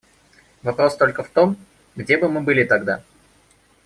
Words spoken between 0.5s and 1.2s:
Вопрос